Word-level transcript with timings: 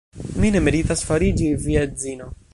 Mi 0.43 0.49
ne 0.55 0.61
meritas 0.67 1.05
fariĝi 1.11 1.53
via 1.69 1.87
edzino. 1.91 2.33